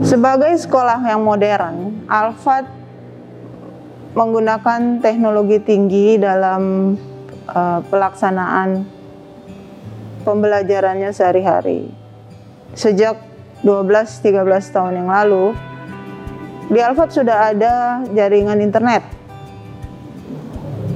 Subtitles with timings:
[0.00, 2.64] Sebagai sekolah yang modern, Alfat
[4.16, 6.96] menggunakan teknologi tinggi dalam
[7.44, 8.88] uh, pelaksanaan
[10.24, 11.92] pembelajarannya sehari-hari.
[12.72, 13.20] Sejak
[13.60, 14.40] 12-13
[14.72, 15.52] tahun yang lalu,
[16.72, 19.04] di Alfat sudah ada jaringan internet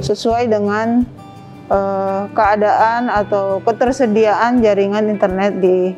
[0.00, 1.04] sesuai dengan
[1.68, 5.92] uh, keadaan atau ketersediaan jaringan internet di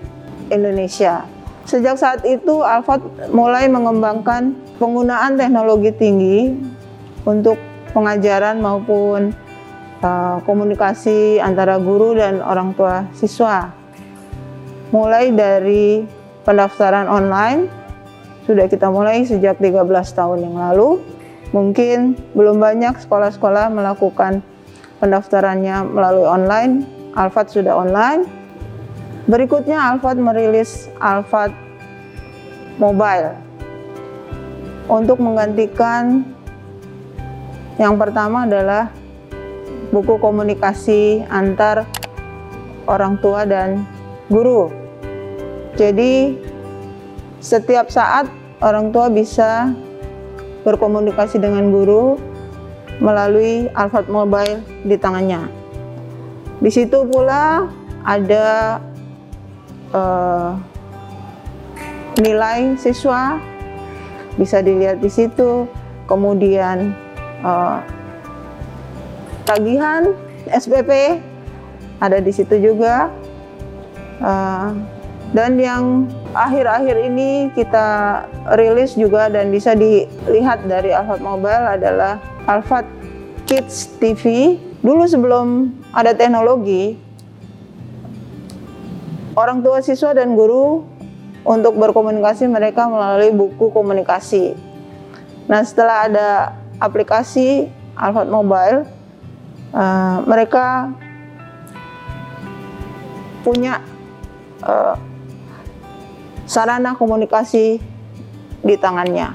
[0.50, 1.35] Indonesia.
[1.66, 3.02] Sejak saat itu, Alfat
[3.34, 6.54] mulai mengembangkan penggunaan teknologi tinggi
[7.26, 7.58] untuk
[7.90, 9.34] pengajaran maupun
[9.98, 13.74] uh, komunikasi antara guru dan orang tua siswa.
[14.94, 16.06] Mulai dari
[16.46, 17.66] pendaftaran online,
[18.46, 21.02] sudah kita mulai sejak 13 tahun yang lalu.
[21.50, 24.38] Mungkin belum banyak sekolah-sekolah melakukan
[25.02, 26.86] pendaftarannya melalui online.
[27.18, 28.45] Alfat sudah online
[29.26, 31.50] Berikutnya Alphard merilis Alphard
[32.78, 33.34] Mobile
[34.86, 36.22] untuk menggantikan
[37.74, 38.94] yang pertama adalah
[39.90, 41.90] buku komunikasi antar
[42.86, 43.82] orang tua dan
[44.30, 44.70] guru.
[45.74, 46.38] Jadi
[47.42, 48.30] setiap saat
[48.62, 49.74] orang tua bisa
[50.62, 52.14] berkomunikasi dengan guru
[53.02, 55.50] melalui Alphard Mobile di tangannya.
[56.62, 57.66] Di situ pula
[58.06, 58.78] ada
[59.92, 60.56] uh,
[62.18, 63.36] nilai siswa
[64.40, 65.68] bisa dilihat di situ
[66.08, 66.96] kemudian
[67.44, 67.82] uh,
[69.44, 70.16] tagihan
[70.48, 71.20] SPP
[72.00, 73.12] ada di situ juga
[74.22, 74.72] uh,
[75.34, 78.22] dan yang akhir-akhir ini kita
[78.54, 82.86] rilis juga dan bisa dilihat dari Alfat Mobile adalah Alfat
[83.48, 84.54] Kids TV.
[84.86, 86.94] Dulu sebelum ada teknologi,
[89.36, 90.82] orang tua siswa dan guru
[91.46, 94.56] untuk berkomunikasi mereka melalui buku komunikasi.
[95.46, 96.28] Nah, setelah ada
[96.82, 98.82] aplikasi Alfat Mobile,
[99.70, 100.90] uh, mereka
[103.46, 103.78] punya
[104.66, 104.98] uh,
[106.50, 107.78] sarana komunikasi
[108.66, 109.30] di tangannya.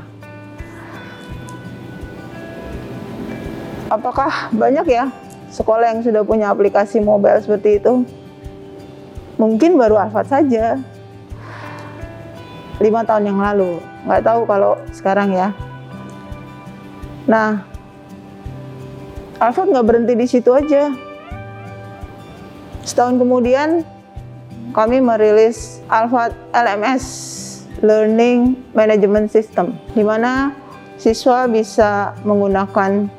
[3.88, 5.08] Apakah banyak ya
[5.52, 8.21] sekolah yang sudah punya aplikasi mobile seperti itu?
[9.42, 10.78] Mungkin baru Alfat saja.
[12.78, 13.82] Lima tahun yang lalu.
[14.06, 15.50] Nggak tahu kalau sekarang ya.
[17.26, 17.66] Nah
[19.42, 20.94] Alfat nggak berhenti di situ aja.
[22.86, 23.82] Setahun kemudian
[24.78, 27.06] kami merilis Alfat LMS
[27.82, 30.54] Learning Management System di mana
[31.02, 33.10] siswa bisa menggunakan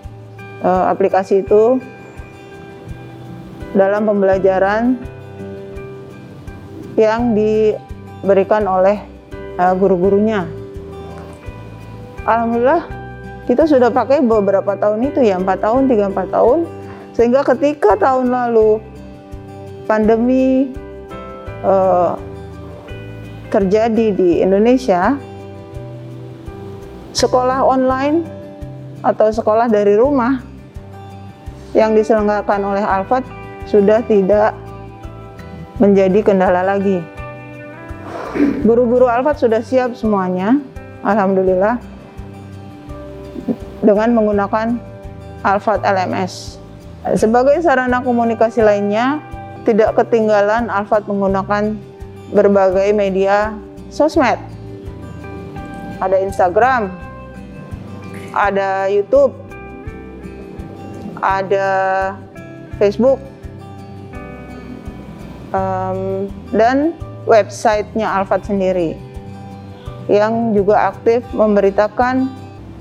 [0.63, 1.83] uh, aplikasi itu
[3.75, 5.01] dalam pembelajaran
[6.97, 9.01] yang diberikan oleh
[9.57, 10.45] uh, guru-gurunya.
[12.23, 12.87] Alhamdulillah
[13.51, 16.59] kita sudah pakai beberapa tahun itu ya, 4 tahun, 3 4 tahun.
[17.13, 18.81] Sehingga ketika tahun lalu
[19.85, 20.73] pandemi
[21.67, 22.17] uh,
[23.53, 25.19] terjadi di Indonesia,
[27.13, 28.25] sekolah online
[29.05, 30.41] atau sekolah dari rumah
[31.77, 33.27] yang diselenggarakan oleh Alfat
[33.67, 34.57] sudah tidak
[35.81, 37.01] menjadi kendala lagi.
[38.65, 40.57] Guru-guru Alfat sudah siap semuanya,
[41.05, 41.77] Alhamdulillah,
[43.85, 44.77] dengan menggunakan
[45.45, 46.57] Alfat LMS.
[47.19, 49.21] Sebagai sarana komunikasi lainnya,
[49.67, 51.77] tidak ketinggalan Alfat menggunakan
[52.33, 53.53] berbagai media
[53.93, 54.39] sosmed.
[56.01, 56.91] Ada Instagram,
[58.33, 59.35] ada YouTube,
[61.23, 61.69] ada
[62.81, 63.21] Facebook,
[65.53, 66.97] um, dan
[67.29, 68.99] websitenya Alfat sendiri
[70.11, 72.27] yang juga aktif memberitakan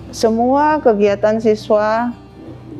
[0.09, 2.11] semua kegiatan siswa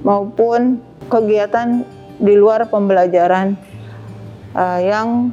[0.01, 1.85] maupun kegiatan
[2.17, 3.53] di luar pembelajaran
[4.57, 5.29] uh, yang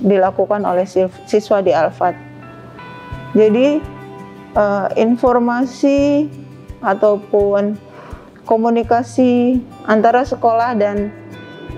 [0.00, 0.84] dilakukan oleh
[1.28, 2.16] siswa di Alfat.
[3.36, 3.78] Jadi
[4.58, 6.26] uh, informasi
[6.82, 7.78] ataupun
[8.48, 11.14] komunikasi antara sekolah dan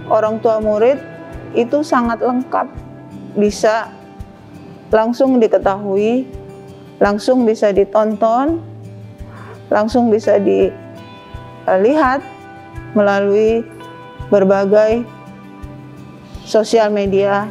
[0.08, 1.11] orang tua murid
[1.52, 2.69] itu sangat lengkap,
[3.37, 3.88] bisa
[4.93, 6.28] langsung diketahui,
[7.00, 8.60] langsung bisa ditonton,
[9.72, 12.20] langsung bisa dilihat
[12.93, 13.64] melalui
[14.28, 15.04] berbagai
[16.44, 17.49] sosial media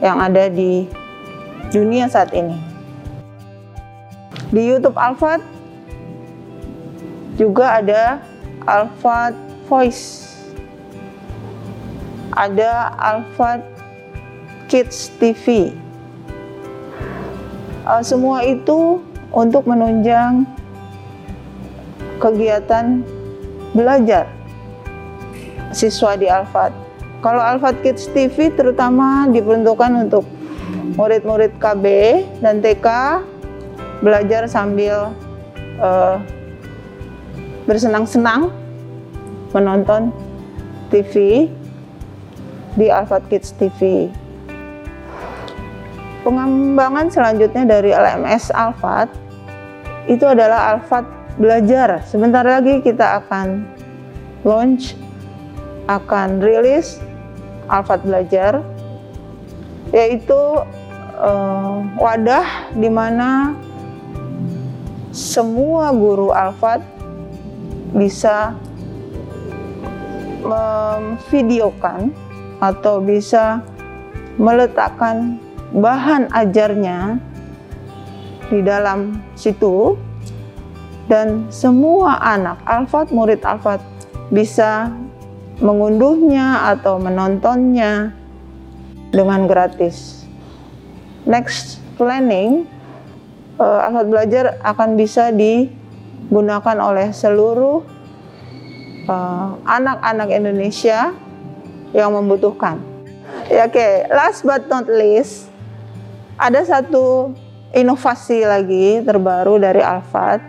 [0.00, 0.88] yang ada di
[1.68, 2.56] dunia saat ini.
[4.48, 5.44] Di YouTube Alfat
[7.36, 8.22] juga ada
[8.64, 9.36] Alfat
[9.68, 10.23] Voice
[12.34, 13.62] ada Alpha
[14.66, 15.70] Kids TV.
[17.86, 18.98] Uh, semua itu
[19.30, 20.42] untuk menunjang
[22.18, 23.06] kegiatan
[23.74, 24.30] belajar
[25.74, 26.70] siswa di Alfat.
[27.22, 30.24] Kalau Alfat Kids TV terutama diperuntukkan untuk
[30.94, 31.84] murid-murid KB
[32.40, 32.86] dan TK
[34.00, 35.12] belajar sambil
[35.82, 36.20] uh,
[37.64, 38.52] bersenang-senang
[39.50, 40.12] menonton
[40.92, 41.46] TV
[42.74, 44.10] di Alfat Kids TV.
[46.26, 49.12] Pengembangan selanjutnya dari LMS Alfat
[50.10, 51.04] itu adalah Alfat
[51.34, 52.02] Belajar.
[52.06, 53.66] Sebentar lagi kita akan
[54.46, 54.94] launch,
[55.90, 57.02] akan rilis
[57.68, 58.62] Alfat Belajar,
[59.92, 60.40] yaitu
[61.18, 63.52] uh, wadah di mana
[65.14, 66.82] semua guru Alfat
[67.94, 68.58] bisa
[70.42, 72.23] memvideokan
[72.62, 73.62] atau bisa
[74.38, 75.38] meletakkan
[75.74, 77.18] bahan ajarnya
[78.50, 79.98] di dalam situ
[81.10, 83.82] dan semua anak Alfat murid Alfat
[84.32, 84.92] bisa
[85.62, 88.10] mengunduhnya atau menontonnya
[89.14, 90.26] dengan gratis.
[91.24, 92.66] Next planning
[93.58, 97.84] uh, Alfat belajar akan bisa digunakan oleh seluruh
[99.04, 101.12] eh, anak-anak uh, Indonesia
[101.94, 102.82] yang membutuhkan.
[103.48, 103.92] Ya, Oke, okay.
[104.10, 105.46] last but not least,
[106.36, 107.30] ada satu
[107.70, 110.42] inovasi lagi terbaru dari Alfat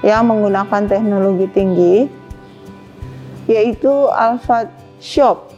[0.00, 1.96] yang menggunakan teknologi tinggi,
[3.44, 5.52] yaitu Alfat Shop.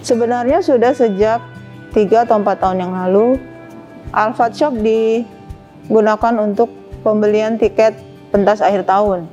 [0.00, 1.44] Sebenarnya sudah sejak
[1.92, 3.36] 3 atau 4 tahun yang lalu,
[4.08, 6.72] Alfat Shop digunakan untuk
[7.04, 7.92] pembelian tiket
[8.32, 9.28] pentas akhir tahun.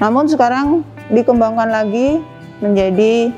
[0.00, 2.31] Namun sekarang dikembangkan lagi
[2.62, 3.34] menjadi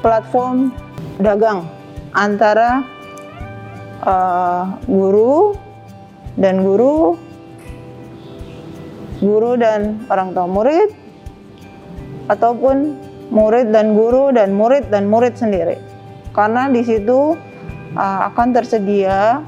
[0.00, 0.70] platform
[1.18, 1.66] dagang
[2.14, 2.86] antara
[4.06, 5.58] uh, guru
[6.38, 7.18] dan guru,
[9.18, 10.88] guru dan orang tua murid,
[12.30, 12.94] ataupun
[13.34, 15.78] murid dan guru dan murid dan murid sendiri.
[16.34, 17.34] Karena di situ
[17.94, 19.42] uh, akan tersedia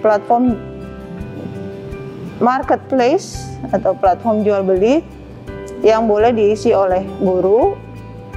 [0.00, 0.56] platform
[2.38, 5.02] marketplace atau platform jual beli
[5.82, 7.74] yang boleh diisi oleh guru,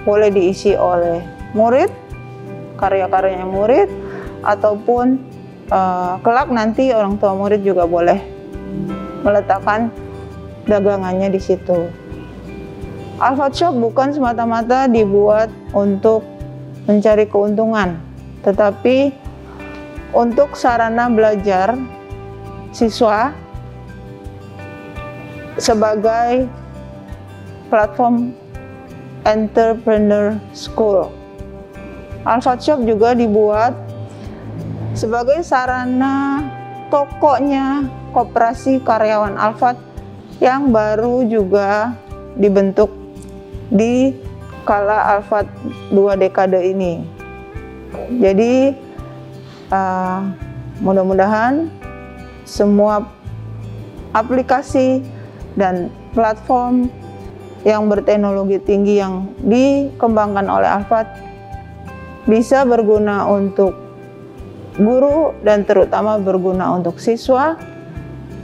[0.05, 1.21] boleh diisi oleh
[1.57, 1.89] murid,
[2.77, 3.89] karya-karyanya murid
[4.41, 5.21] ataupun
[5.69, 8.17] uh, kelak nanti orang tua murid juga boleh
[9.21, 9.93] meletakkan
[10.65, 11.89] dagangannya di situ.
[13.21, 16.25] Alpha Shop bukan semata-mata dibuat untuk
[16.89, 18.01] mencari keuntungan,
[18.41, 19.13] tetapi
[20.09, 21.77] untuk sarana belajar
[22.73, 23.29] siswa
[25.61, 26.49] sebagai
[27.71, 28.35] platform
[29.23, 31.07] entrepreneur school.
[32.27, 33.73] Alfat Shop juga dibuat
[34.93, 36.45] sebagai sarana
[36.91, 39.79] tokonya koperasi karyawan Alfat
[40.43, 41.95] yang baru juga
[42.35, 42.91] dibentuk
[43.71, 44.11] di
[44.67, 45.47] kala Alfat
[45.89, 47.01] dua dekade ini.
[48.19, 48.75] Jadi
[49.71, 50.19] uh,
[50.83, 51.71] mudah-mudahan
[52.43, 53.07] semua
[54.11, 54.99] aplikasi
[55.55, 56.91] dan platform
[57.61, 61.07] yang berteknologi tinggi yang dikembangkan oleh Alfat
[62.25, 63.77] bisa berguna untuk
[64.77, 67.57] guru dan terutama berguna untuk siswa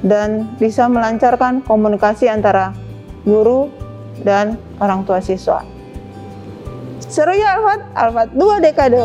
[0.05, 2.73] dan bisa melancarkan komunikasi antara
[3.25, 3.73] guru
[4.21, 5.65] dan orang tua siswa.
[7.01, 7.81] Seru ya Alfat?
[7.97, 9.01] Alfat dua dekade.